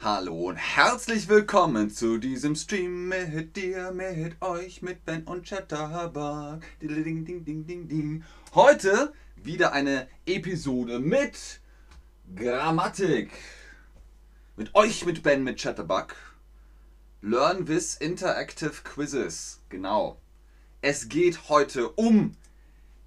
[0.00, 6.60] Hallo und herzlich willkommen zu diesem Stream mit dir, mit euch, mit Ben und Chatterbug.
[6.80, 8.24] Ding, ding, ding, ding, ding.
[8.54, 11.60] Heute wieder eine Episode mit
[12.36, 13.32] Grammatik.
[14.54, 16.14] Mit euch, mit Ben, mit Chatterbug.
[17.20, 19.58] Learn with Interactive Quizzes.
[19.68, 20.20] Genau.
[20.80, 22.36] Es geht heute um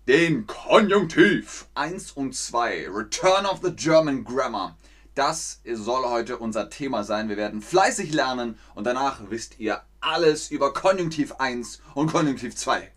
[0.09, 2.89] den Konjunktiv 1 und 2.
[2.89, 4.75] Return of the German Grammar.
[5.13, 7.27] Das soll heute unser Thema sein.
[7.27, 12.89] Wir werden fleißig lernen und danach wisst ihr alles über Konjunktiv 1 und Konjunktiv 2.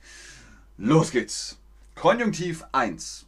[0.78, 1.58] Los geht's.
[1.96, 3.26] Konjunktiv 1.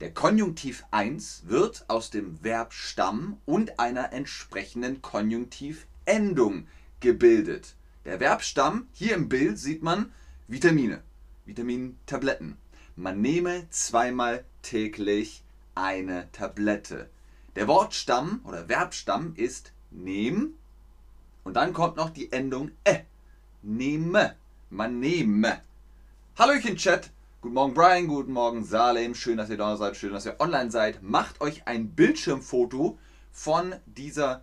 [0.00, 6.68] Der Konjunktiv 1 wird aus dem Verbstamm und einer entsprechenden Konjunktivendung
[7.00, 7.74] gebildet.
[8.04, 10.12] Der Verbstamm, hier im Bild sieht man
[10.46, 11.02] Vitamine,
[11.46, 12.58] Vitamintabletten.
[12.94, 15.42] Man nehme zweimal täglich
[15.74, 17.10] eine Tablette.
[17.58, 20.54] Der Wortstamm oder Verbstamm ist nehm
[21.42, 23.00] und dann kommt noch die Endung e.
[23.62, 24.36] Nehme.
[24.70, 25.60] Man nehme.
[26.38, 27.10] Hallöchen Chat.
[27.40, 29.16] Guten Morgen Brian, guten Morgen Salem.
[29.16, 31.02] Schön, dass ihr da seid, schön, dass ihr online seid.
[31.02, 32.96] Macht euch ein Bildschirmfoto
[33.32, 34.42] von dieser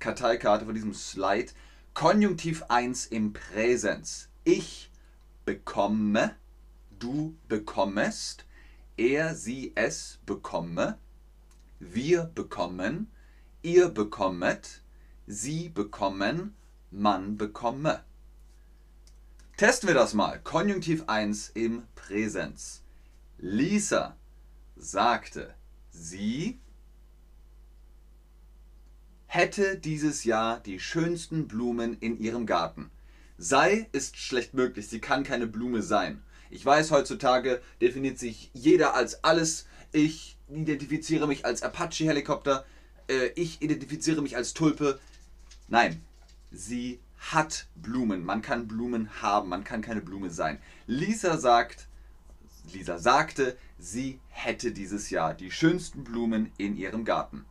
[0.00, 1.52] Karteikarte, von diesem Slide.
[1.94, 4.28] Konjunktiv 1 im Präsens.
[4.42, 4.90] Ich
[5.44, 6.34] bekomme,
[6.98, 8.44] du bekommest,
[8.96, 10.98] er, sie, es bekomme
[11.78, 13.10] wir bekommen,
[13.62, 14.82] ihr bekommet,
[15.26, 16.54] sie bekommen,
[16.90, 18.04] man bekomme.
[19.56, 20.40] Testen wir das mal.
[20.40, 22.82] Konjunktiv 1 im Präsens.
[23.38, 24.16] Lisa
[24.76, 25.54] sagte,
[25.90, 26.60] sie
[29.26, 32.90] hätte dieses Jahr die schönsten Blumen in ihrem Garten.
[33.38, 36.22] Sei ist schlecht möglich, sie kann keine Blume sein.
[36.48, 39.66] Ich weiß, heutzutage definiert sich jeder als alles.
[39.92, 42.64] Ich identifiziere mich als Apache-Helikopter,
[43.08, 45.00] äh, ich identifiziere mich als Tulpe.
[45.68, 46.02] Nein,
[46.50, 48.24] sie hat Blumen.
[48.24, 50.58] Man kann Blumen haben, man kann keine Blume sein.
[50.86, 51.88] Lisa sagt,
[52.72, 57.44] Lisa sagte, sie hätte dieses Jahr die schönsten Blumen in ihrem Garten.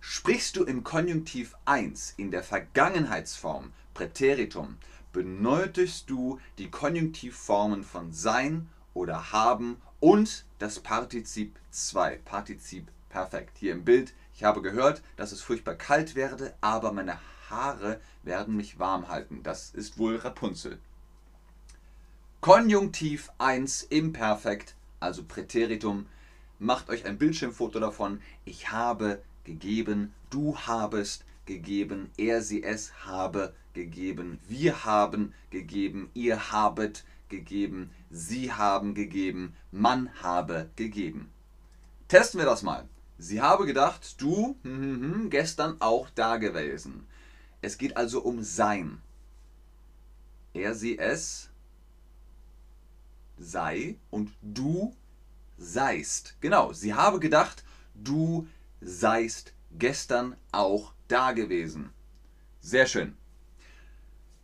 [0.00, 4.78] Sprichst du im Konjunktiv 1 in der Vergangenheitsform Präteritum,
[5.12, 13.58] benötigst du die Konjunktivformen von sein oder haben und das Partizip 2, Partizip perfekt.
[13.58, 17.18] Hier im Bild, ich habe gehört, dass es furchtbar kalt werde, aber meine
[17.48, 19.42] Haare werden mich warm halten.
[19.42, 20.78] Das ist wohl Rapunzel.
[22.40, 26.06] Konjunktiv 1 im Perfekt, also Präteritum.
[26.58, 28.22] Macht euch ein Bildschirmfoto davon.
[28.44, 36.52] Ich habe gegeben, du habest gegeben, er, sie, es habe gegeben, wir haben gegeben, ihr
[36.52, 41.32] habet gegeben, sie haben gegeben, man habe gegeben.
[42.08, 42.88] Testen wir das mal.
[43.16, 47.06] Sie habe gedacht, du hm, hm, hm, gestern auch da gewesen.
[47.62, 49.00] Es geht also um sein.
[50.52, 51.50] Er, sie, es
[53.38, 54.94] sei und du
[55.56, 56.36] seist.
[56.40, 57.64] Genau, sie habe gedacht,
[57.94, 58.48] du
[58.80, 61.90] seist gestern auch da gewesen.
[62.60, 63.16] Sehr schön.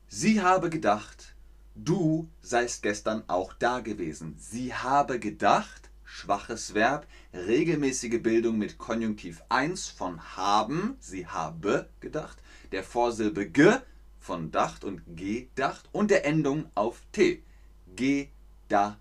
[0.09, 1.37] Sie habe gedacht,
[1.77, 4.37] Du seist gestern auch da gewesen.
[4.39, 12.39] Sie habe gedacht, schwaches Verb, regelmäßige Bildung mit Konjunktiv 1 von haben, sie habe gedacht,
[12.73, 13.79] der Vorsilbe ge
[14.21, 17.43] von dacht und gedacht und der Endung auf t.
[17.97, 18.99] Gedacht.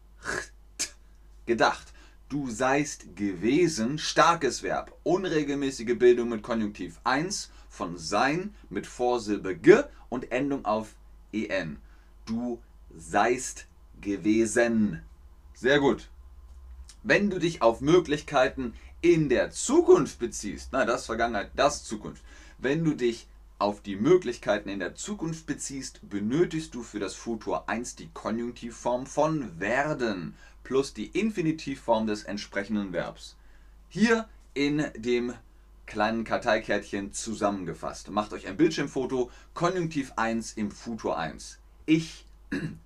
[1.46, 1.94] Gedacht.
[2.30, 9.84] Du seist gewesen, starkes Verb, unregelmäßige Bildung mit Konjunktiv 1 von sein mit Vorsilbe ge
[10.10, 10.96] und Endung auf
[11.32, 11.78] en
[12.26, 12.60] du
[12.98, 13.68] seist
[14.02, 15.02] gewesen.
[15.54, 16.10] Sehr gut.
[17.04, 22.24] Wenn du dich auf Möglichkeiten in der Zukunft beziehst, na das Vergangenheit, das Zukunft.
[22.58, 23.28] Wenn du dich
[23.60, 29.06] auf die Möglichkeiten in der Zukunft beziehst, benötigst du für das Futur 1 die Konjunktivform
[29.06, 33.36] von werden plus die Infinitivform des entsprechenden Verbs.
[33.88, 35.34] Hier in dem
[35.86, 38.10] kleinen Karteikärtchen zusammengefasst.
[38.10, 42.25] Macht euch ein Bildschirmfoto, Konjunktiv 1 im Futur 1 ich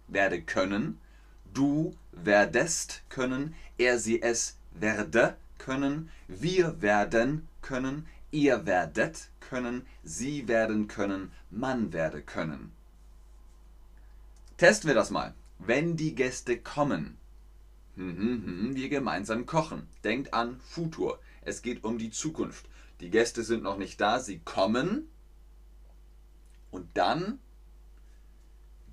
[0.07, 0.99] werde können,
[1.53, 10.47] du werdest können, er, sie, es werde können, wir werden können, ihr werdet können, sie
[10.47, 12.71] werden können, man werde können.
[14.57, 15.33] Testen wir das mal.
[15.57, 17.17] Wenn die Gäste kommen,
[17.95, 19.87] hm, hm, hm, wir gemeinsam kochen.
[20.03, 21.19] Denkt an Futur.
[21.41, 22.65] Es geht um die Zukunft.
[23.01, 25.09] Die Gäste sind noch nicht da, sie kommen.
[26.71, 27.39] Und dann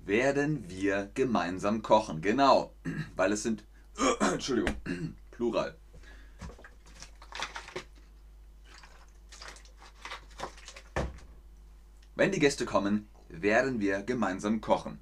[0.07, 2.21] werden wir gemeinsam kochen.
[2.21, 2.73] Genau,
[3.15, 3.63] weil es sind,
[4.19, 4.73] Entschuldigung,
[5.31, 5.75] Plural.
[12.15, 14.99] Wenn die Gäste kommen, werden wir gemeinsam kochen.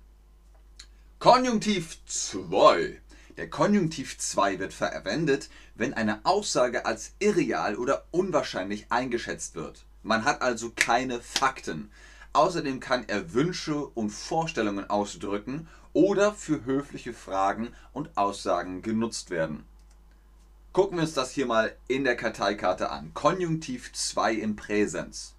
[1.19, 3.01] Konjunktiv 2.
[3.37, 9.85] Der Konjunktiv 2 wird verwendet, wenn eine Aussage als irreal oder unwahrscheinlich eingeschätzt wird.
[10.03, 11.89] Man hat also keine Fakten.
[12.35, 19.63] Außerdem kann er Wünsche und Vorstellungen ausdrücken oder für höfliche Fragen und Aussagen genutzt werden.
[20.73, 23.13] Gucken wir uns das hier mal in der Karteikarte an.
[23.13, 25.35] Konjunktiv 2 im Präsens.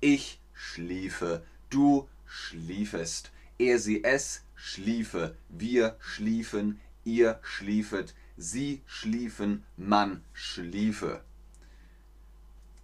[0.00, 10.24] Ich schliefe, du schliefest, er, sie, es schliefe, wir schliefen, ihr schliefet, sie schliefen, man
[10.32, 11.22] schliefe.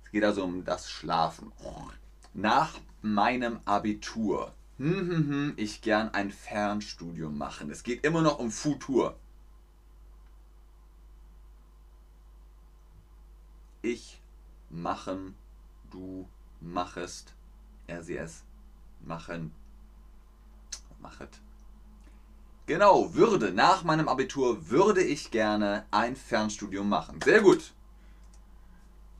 [0.05, 1.53] Es geht also um das Schlafen.
[2.35, 7.71] Nach meinem Abitur hm, hm, hm, ich gern ein Fernstudium machen.
[7.71, 9.15] Es geht immer noch um Futur.
[13.82, 14.23] Ich
[14.71, 15.35] machen,
[15.91, 16.27] du
[16.62, 17.35] machest,
[17.87, 18.43] er, sie, es
[19.00, 19.53] machen,
[20.99, 21.41] machet.
[22.65, 23.53] Genau, würde.
[23.53, 27.21] Nach meinem Abitur würde ich gerne ein Fernstudium machen.
[27.23, 27.75] Sehr gut.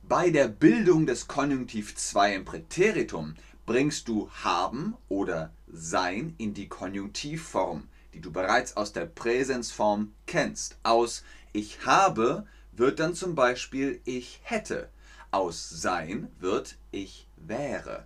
[0.03, 6.67] Bei der Bildung des Konjunktiv 2 im Präteritum bringst du haben oder sein in die
[6.67, 10.77] Konjunktivform, die du bereits aus der Präsensform kennst.
[10.83, 14.89] Aus ich habe wird dann zum Beispiel ich hätte.
[15.29, 18.05] Aus sein wird ich wäre.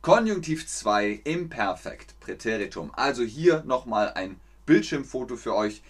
[0.00, 2.92] Konjunktiv 2 im Perfekt, Präteritum.
[2.94, 5.82] Also hier nochmal ein Bildschirmfoto für euch.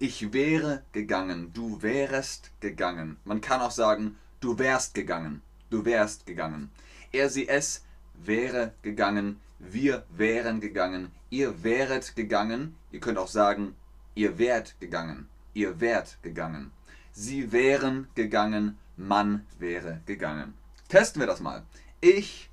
[0.00, 3.16] Ich wäre gegangen, du wärest gegangen.
[3.24, 6.70] Man kann auch sagen, du wärst gegangen, du wärst gegangen.
[7.10, 7.84] Er, sie, es
[8.14, 12.76] wäre gegangen, wir wären gegangen, ihr wäret gegangen.
[12.92, 13.74] Ihr könnt auch sagen,
[14.14, 16.70] ihr wärt gegangen, ihr wärt gegangen.
[17.10, 20.54] Sie wären gegangen, man wäre gegangen.
[20.88, 21.64] Testen wir das mal.
[22.00, 22.50] Ich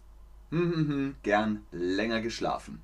[0.50, 2.81] hm, hm, hm, gern länger geschlafen.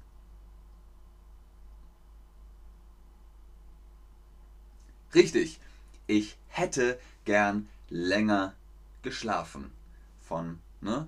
[5.14, 5.60] Richtig,
[6.08, 8.54] ich hätte gern länger
[9.04, 9.72] geschlafen.
[10.22, 11.08] Von, ne?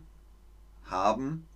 [0.86, 1.48] Haben,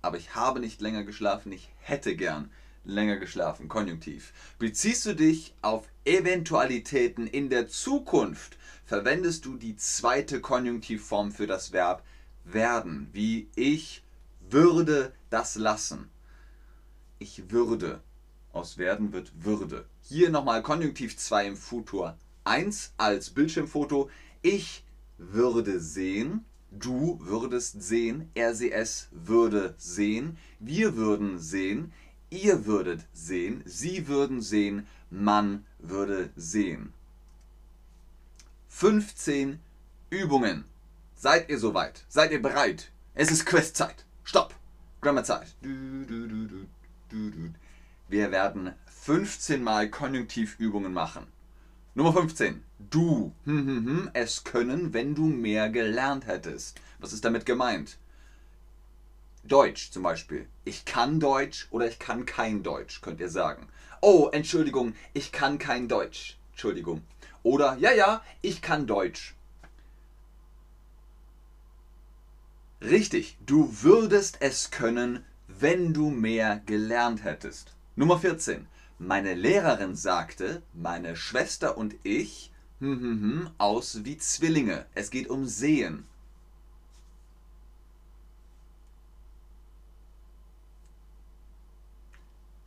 [0.00, 2.50] aber ich habe nicht länger geschlafen, ich hätte gern
[2.84, 3.68] länger geschlafen.
[3.68, 4.32] Konjunktiv.
[4.58, 8.56] Beziehst du dich auf Eventualitäten in der Zukunft,
[8.86, 12.02] verwendest du die zweite Konjunktivform für das Verb
[12.44, 14.02] werden, wie ich
[14.48, 16.08] würde das lassen.
[17.18, 18.00] Ich würde.
[18.52, 19.84] Aus werden wird würde.
[20.10, 24.08] Hier nochmal Konjunktiv 2 im Futur 1 als Bildschirmfoto.
[24.40, 24.82] Ich
[25.18, 26.46] würde sehen.
[26.70, 28.30] Du würdest sehen.
[28.32, 30.38] Er, sie, es würde sehen.
[30.60, 31.92] Wir würden sehen.
[32.30, 33.62] Ihr würdet sehen.
[33.66, 34.86] Sie würden sehen.
[35.10, 36.94] Man würde sehen.
[38.68, 39.60] 15
[40.08, 40.64] Übungen.
[41.16, 42.06] Seid ihr soweit?
[42.08, 42.92] Seid ihr bereit?
[43.12, 44.06] Es ist Questzeit.
[44.24, 44.54] Stopp.
[45.02, 45.54] Grammarzeit.
[48.08, 48.72] Wir werden
[49.08, 51.28] 15 Mal Konjunktivübungen machen.
[51.94, 52.62] Nummer 15.
[52.90, 53.32] Du.
[53.46, 56.78] Hm, hm, hm, es können, wenn du mehr gelernt hättest.
[56.98, 57.96] Was ist damit gemeint?
[59.44, 60.46] Deutsch zum Beispiel.
[60.66, 63.68] Ich kann Deutsch oder ich kann kein Deutsch, könnt ihr sagen.
[64.02, 66.36] Oh, Entschuldigung, ich kann kein Deutsch.
[66.50, 67.00] Entschuldigung.
[67.42, 69.34] Oder, ja, ja, ich kann Deutsch.
[72.82, 77.72] Richtig, du würdest es können, wenn du mehr gelernt hättest.
[77.96, 78.66] Nummer 14.
[79.00, 84.86] Meine Lehrerin sagte, meine Schwester und ich hm, hm, hm, aus wie Zwillinge.
[84.94, 86.04] Es geht um Sehen.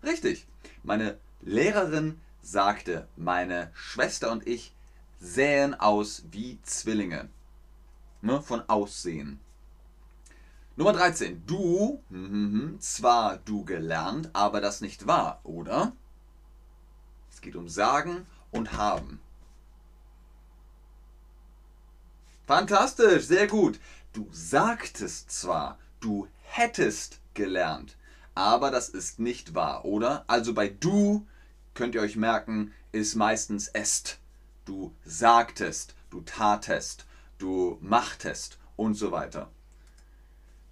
[0.03, 0.47] Richtig.
[0.83, 4.73] Meine Lehrerin sagte, meine Schwester und ich
[5.19, 7.29] sähen aus wie Zwillinge.
[8.21, 9.39] Ne, von Aussehen.
[10.77, 11.43] Nummer 13.
[11.45, 15.93] Du, mhm, zwar du gelernt, aber das nicht wahr, oder?
[17.41, 19.19] Es geht um sagen und haben.
[22.45, 23.79] Fantastisch, sehr gut.
[24.13, 27.98] Du sagtest zwar, du hättest gelernt,
[28.36, 30.24] aber das ist nicht wahr, oder?
[30.27, 31.25] Also bei du
[31.74, 34.19] könnt ihr euch merken, ist meistens est.
[34.65, 37.07] Du sagtest, du tatest,
[37.39, 39.50] du machtest und so weiter.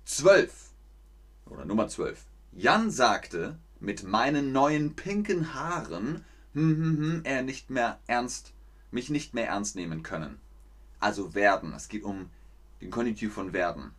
[0.06, 0.70] 12
[1.48, 2.26] oder Nummer 12.
[2.52, 8.54] Jan sagte, mit meinen neuen pinken Haaren hm, hm, hm, er nicht mehr ernst,
[8.92, 10.40] mich nicht mehr ernst nehmen können.
[11.00, 11.74] Also werden.
[11.74, 12.30] Es geht um
[12.82, 13.92] den Konjunktiv von werden.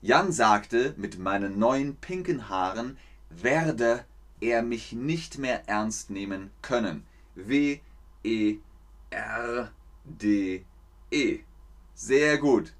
[0.00, 2.98] Jan sagte, mit meinen neuen pinken Haaren
[3.30, 4.04] werde
[4.40, 7.04] er mich nicht mehr ernst nehmen können.
[7.34, 7.80] W
[8.22, 8.58] E
[9.10, 9.72] R
[10.04, 10.64] D
[11.10, 11.40] E.
[11.94, 12.72] Sehr gut.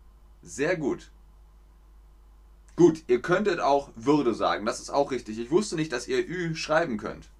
[0.43, 1.11] Sehr gut.
[2.77, 5.39] Gut, ihr könntet auch Würde sagen, das ist auch richtig.
[5.39, 7.31] Ich wusste nicht, dass ihr Ü schreiben könnt.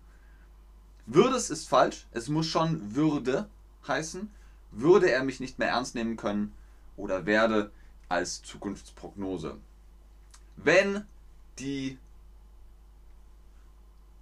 [1.07, 3.49] Würdes ist falsch, es muss schon Würde
[3.87, 4.31] heißen.
[4.73, 6.53] Würde er mich nicht mehr ernst nehmen können
[6.97, 7.71] oder werde
[8.09, 9.57] als Zukunftsprognose.
[10.57, 11.05] Wenn
[11.59, 11.99] die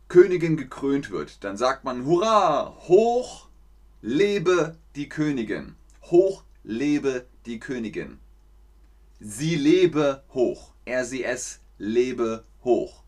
[0.08, 3.48] Königin gekrönt wird, dann sagt man Hurra, hoch
[4.02, 5.76] lebe die Königin.
[6.02, 8.18] Hoch lebe die Königin.
[9.20, 10.72] Sie lebe hoch.
[10.84, 13.03] Er, sie, es lebe hoch.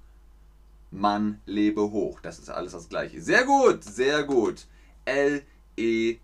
[0.96, 2.20] Mann lebe hoch.
[2.20, 3.20] Das ist alles das gleiche.
[3.20, 4.66] Sehr gut, sehr gut.
[5.04, 5.42] L,
[5.76, 6.18] E.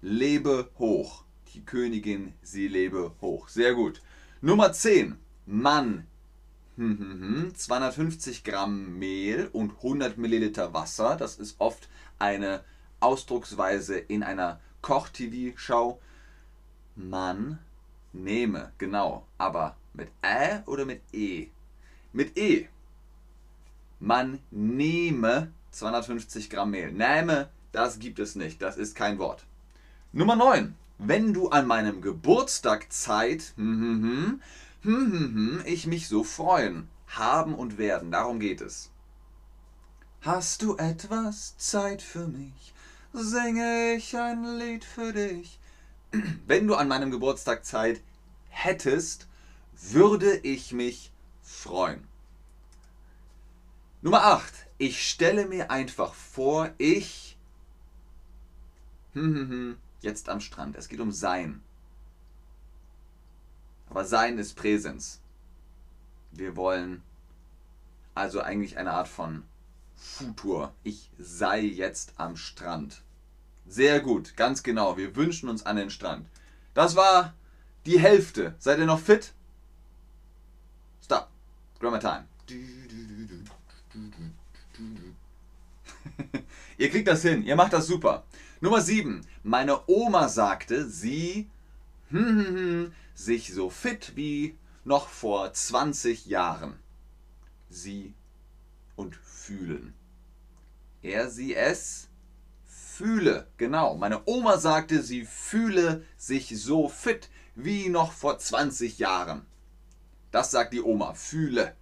[0.00, 1.24] Lebe hoch.
[1.52, 3.48] Die Königin, sie lebe hoch.
[3.48, 4.00] Sehr gut.
[4.40, 5.16] Nummer 10.
[5.44, 6.06] Mann.
[6.76, 11.16] 250 Gramm Mehl und 100 Milliliter Wasser.
[11.16, 12.64] Das ist oft eine
[13.00, 16.00] Ausdrucksweise in einer Koch-TV-Schau.
[16.94, 17.58] Man
[18.12, 19.26] nehme, genau.
[19.38, 21.48] Aber mit Ä oder mit E?
[22.16, 22.66] Mit E.
[24.00, 26.90] Man nehme 250 Gramm Mehl.
[26.90, 28.62] Nähme, das gibt es nicht.
[28.62, 29.44] Das ist kein Wort.
[30.14, 30.74] Nummer 9.
[30.96, 34.40] Wenn du an meinem Geburtstag Zeit, hm,
[34.80, 38.10] hm, hm, ich mich so freuen, haben und werden.
[38.10, 38.90] Darum geht es.
[40.22, 42.72] Hast du etwas Zeit für mich?
[43.12, 45.60] Singe ich ein Lied für dich?
[46.46, 48.00] Wenn du an meinem Geburtstag Zeit
[48.48, 49.28] hättest,
[49.74, 51.12] würde ich mich
[51.46, 52.06] freuen.
[54.02, 54.52] Nummer 8.
[54.78, 57.38] Ich stelle mir einfach vor, ich
[60.02, 60.76] jetzt am Strand.
[60.76, 61.62] Es geht um Sein.
[63.88, 65.20] Aber Sein ist Präsens.
[66.32, 67.02] Wir wollen
[68.14, 69.44] also eigentlich eine Art von
[69.94, 70.74] Futur.
[70.82, 73.02] Ich sei jetzt am Strand.
[73.66, 74.96] Sehr gut, ganz genau.
[74.96, 76.28] Wir wünschen uns an den Strand.
[76.74, 77.32] Das war
[77.86, 78.54] die Hälfte.
[78.58, 79.32] Seid ihr noch fit?
[81.78, 82.24] Grammar Time.
[86.78, 87.44] ihr kriegt das hin.
[87.44, 88.24] Ihr macht das super.
[88.60, 89.26] Nummer 7.
[89.42, 91.48] Meine Oma sagte, sie
[92.10, 96.78] hm, hm, hm, sich so fit wie noch vor 20 Jahren.
[97.68, 98.14] Sie
[98.94, 99.94] und fühlen.
[101.02, 102.08] Er, sie, es
[102.64, 103.48] fühle.
[103.58, 103.96] Genau.
[103.96, 109.46] Meine Oma sagte, sie fühle sich so fit wie noch vor 20 Jahren.
[110.30, 111.14] Das sagt die Oma.
[111.14, 111.74] Fühle.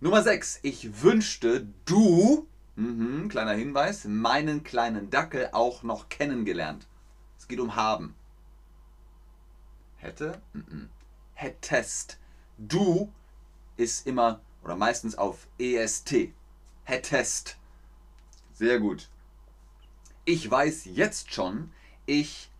[0.00, 0.60] Nummer 6.
[0.62, 6.86] Ich wünschte, du, mhm, kleiner Hinweis, meinen kleinen Dackel auch noch kennengelernt.
[7.38, 8.14] Es geht um haben.
[9.96, 10.40] Hätte?
[10.54, 10.88] Mhm.
[11.34, 12.18] Hättest.
[12.56, 13.12] Du
[13.76, 16.32] ist immer oder meistens auf EST.
[16.84, 17.58] Hättest.
[18.52, 19.08] Sehr gut.
[20.24, 21.72] Ich weiß jetzt schon,
[22.06, 22.50] ich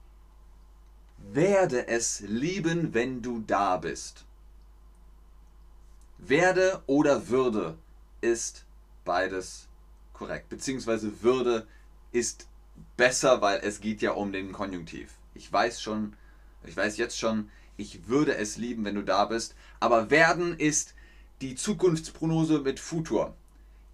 [1.19, 4.25] werde es lieben, wenn du da bist.
[6.29, 7.77] Werde oder würde
[8.21, 8.65] ist
[9.05, 9.69] beides
[10.13, 10.49] korrekt.
[10.49, 11.67] Beziehungsweise würde
[12.13, 12.49] ist
[12.97, 15.15] besser, weil es geht ja um den Konjunktiv.
[15.35, 16.15] Ich weiß schon,
[16.65, 19.55] ich weiß jetzt schon, ich würde es lieben, wenn du da bist.
[19.81, 20.95] Aber werden ist
[21.41, 23.35] die Zukunftsprognose mit Futur.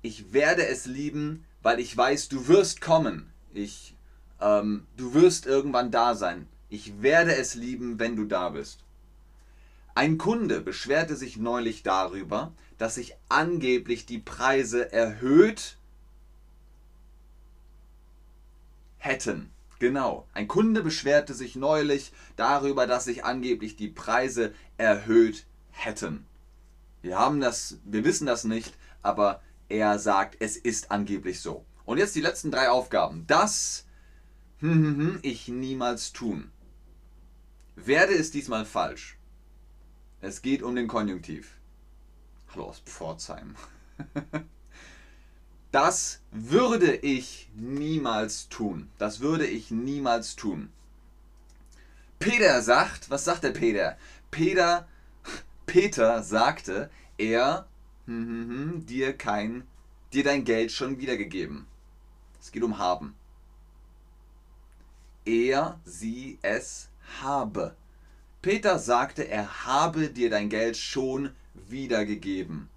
[0.03, 3.31] Ich werde es lieben, weil ich weiß, du wirst kommen.
[3.55, 3.95] Ich,
[4.41, 6.49] ähm, du wirst irgendwann da sein.
[6.69, 8.81] Ich werde es lieben, wenn du da bist.
[9.97, 15.79] Ein Kunde beschwerte sich neulich darüber, dass sich angeblich die Preise erhöht
[18.99, 19.51] hätten.
[19.79, 20.29] Genau.
[20.35, 26.27] Ein Kunde beschwerte sich neulich darüber, dass sich angeblich die Preise erhöht hätten.
[27.01, 31.65] Wir haben das, wir wissen das nicht, aber er sagt, es ist angeblich so.
[31.87, 33.25] Und jetzt die letzten drei Aufgaben.
[33.27, 33.87] Das
[34.59, 36.51] hm, hm, hm, ich niemals tun.
[37.77, 39.16] Werde ist diesmal falsch.
[40.27, 41.53] Es geht um den Konjunktiv.
[42.49, 43.55] Hallo aus Pforzheim.
[45.71, 48.89] Das würde ich niemals tun.
[48.99, 50.73] Das würde ich niemals tun.
[52.19, 53.97] Peter sagt, was sagt der Peter?
[54.33, 54.89] Peter,
[55.67, 57.69] Peter sagte, er
[58.07, 59.65] hm, hm, hm, dir kein,
[60.13, 61.67] dir dein Geld schon wiedergegeben.
[62.41, 63.15] Es geht um haben.
[65.25, 66.89] Er, sie, es
[67.21, 67.77] habe.
[68.43, 72.69] Peter sagte, er habe dir dein Geld schon wiedergegeben.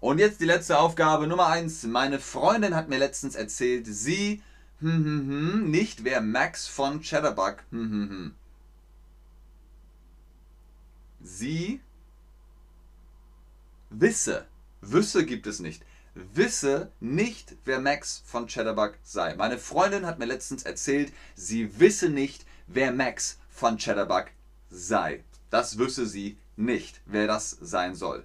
[0.00, 1.84] Und jetzt die letzte Aufgabe Nummer 1.
[1.84, 4.42] Meine Freundin hat mir letztens erzählt, sie
[4.80, 7.64] hm, hm, hm, nicht wer Max von Chatterbug.
[7.70, 8.34] Hm, hm, hm.
[11.20, 11.80] Sie
[13.90, 14.46] wisse,
[14.80, 19.34] wüsse gibt es nicht, wisse nicht, wer Max von Chatterbug sei.
[19.34, 24.26] Meine Freundin hat mir letztens erzählt, sie wisse nicht, wer Max von Chatterbug
[24.70, 25.24] sei.
[25.50, 28.24] Das wüsste sie nicht, wer das sein soll.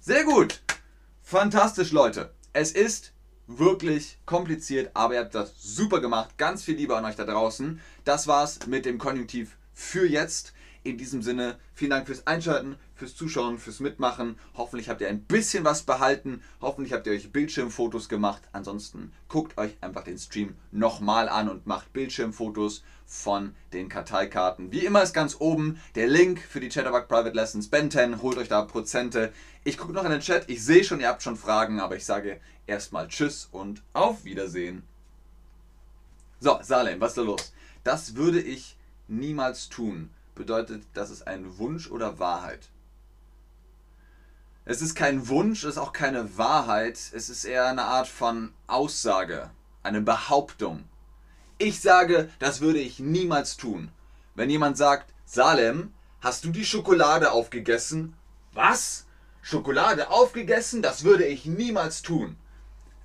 [0.00, 0.62] Sehr gut.
[1.22, 2.32] Fantastisch, Leute.
[2.52, 3.12] Es ist
[3.46, 6.36] wirklich kompliziert, aber ihr habt das super gemacht.
[6.38, 7.80] Ganz viel Liebe an euch da draußen.
[8.04, 10.52] Das war's mit dem Konjunktiv für jetzt.
[10.86, 14.38] In diesem Sinne, vielen Dank fürs Einschalten, fürs Zuschauen, fürs Mitmachen.
[14.54, 16.44] Hoffentlich habt ihr ein bisschen was behalten.
[16.60, 18.42] Hoffentlich habt ihr euch Bildschirmfotos gemacht.
[18.52, 24.70] Ansonsten guckt euch einfach den Stream nochmal an und macht Bildschirmfotos von den Karteikarten.
[24.70, 28.22] Wie immer ist ganz oben der Link für die Chatterbug Private Lessons Ben 10.
[28.22, 29.32] Holt euch da Prozente.
[29.64, 30.48] Ich gucke noch in den Chat.
[30.48, 34.84] Ich sehe schon, ihr habt schon Fragen, aber ich sage erstmal Tschüss und auf Wiedersehen.
[36.38, 37.52] So, Salem, was ist da los?
[37.82, 38.76] Das würde ich
[39.08, 42.68] niemals tun bedeutet, das ist ein Wunsch oder Wahrheit.
[44.64, 48.52] Es ist kein Wunsch, es ist auch keine Wahrheit, es ist eher eine Art von
[48.68, 49.50] Aussage,
[49.82, 50.84] eine Behauptung.
[51.58, 53.90] Ich sage, das würde ich niemals tun.
[54.34, 58.14] Wenn jemand sagt, Salem, hast du die Schokolade aufgegessen?
[58.52, 59.06] Was?
[59.42, 60.82] Schokolade aufgegessen?
[60.82, 62.36] Das würde ich niemals tun.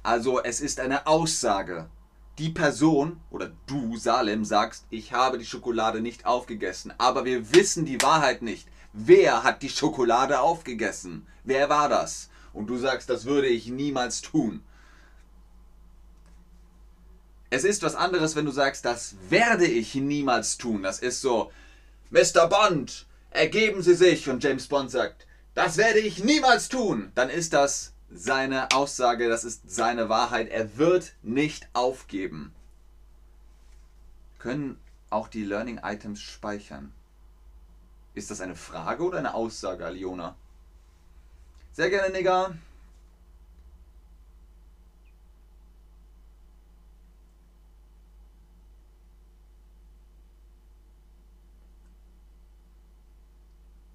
[0.03, 1.89] Also es ist eine Aussage
[2.37, 7.85] die Person oder du, Salem, sagst, ich habe die Schokolade nicht aufgegessen, aber wir wissen
[7.85, 8.67] die Wahrheit nicht.
[8.93, 11.27] Wer hat die Schokolade aufgegessen?
[11.43, 12.29] Wer war das?
[12.53, 14.63] Und du sagst, das würde ich niemals tun.
[17.49, 20.83] Es ist was anderes, wenn du sagst, das werde ich niemals tun.
[20.83, 21.51] Das ist so,
[22.09, 22.47] Mr.
[22.47, 24.29] Bond, ergeben Sie sich.
[24.29, 27.11] Und James Bond sagt, das werde ich niemals tun.
[27.13, 30.49] Dann ist das seine Aussage, das ist seine Wahrheit.
[30.49, 32.53] Er wird nicht aufgeben.
[34.39, 36.93] Können auch die Learning Items speichern?
[38.13, 40.35] Ist das eine Frage oder eine Aussage, Aliona?
[41.71, 42.55] Sehr gerne, Nigger.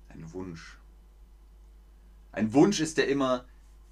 [0.09, 0.79] Ein Wunsch.
[2.33, 3.45] Ein Wunsch ist ja immer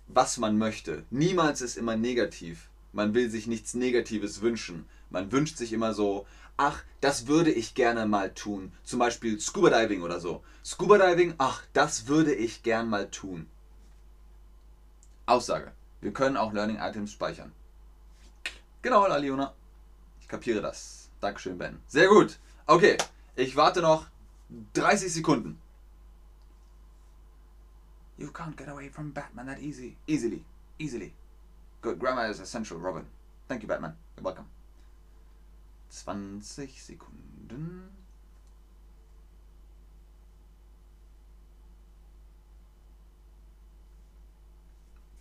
[0.08, 1.04] was man möchte.
[1.10, 2.68] Niemals ist immer negativ.
[2.92, 4.86] Man will sich nichts Negatives wünschen.
[5.10, 8.72] Man wünscht sich immer so, ach, das würde ich gerne mal tun.
[8.84, 10.42] Zum Beispiel Scuba Diving oder so.
[10.64, 13.46] Scuba Diving, ach, das würde ich gern mal tun.
[15.26, 15.72] Aussage.
[16.00, 17.52] Wir können auch Learning Items speichern.
[18.82, 19.54] Genau, Aliona.
[20.20, 21.08] Ich kapiere das.
[21.20, 21.80] Dankeschön, Ben.
[21.86, 22.38] Sehr gut.
[22.66, 22.98] Okay,
[23.34, 24.06] ich warte noch
[24.74, 25.58] 30 Sekunden.
[28.16, 29.96] You can't get away from Batman that easy.
[30.06, 30.44] Easily.
[30.78, 31.12] Easily.
[31.82, 31.98] Good.
[31.98, 33.06] Grammar is essential, Robin.
[33.48, 33.94] Thank you, Batman.
[34.16, 34.46] You're welcome.
[35.90, 37.90] 20 Sekunden.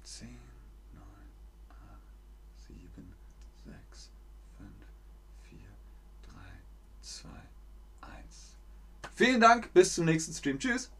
[0.04, 0.40] Zehn,
[0.94, 1.06] neun,
[1.70, 3.14] acht, sieben,
[3.66, 4.10] sechs,
[4.58, 4.70] fünf,
[5.50, 5.70] vier,
[6.22, 6.52] drei,
[7.02, 7.30] zwei,
[8.02, 8.56] eins.
[9.16, 10.60] Vielen Dank, bis zum nächsten Stream.
[10.60, 10.92] Tschüss.